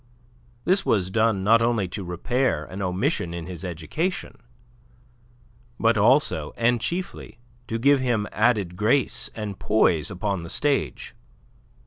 This 0.65 0.83
was 0.83 1.11
done 1.11 1.43
not 1.43 1.61
only 1.61 1.87
to 1.89 2.03
repair 2.03 2.65
an 2.65 2.81
omission 2.81 3.35
in 3.35 3.45
his 3.45 3.63
education, 3.63 4.35
but 5.79 5.95
also, 5.95 6.53
and 6.57 6.81
chiefly, 6.81 7.37
to 7.67 7.77
give 7.77 7.99
him 7.99 8.27
added 8.31 8.75
grace 8.75 9.29
and 9.35 9.59
poise 9.59 10.09
upon 10.09 10.41
the 10.41 10.49
stage. 10.49 11.13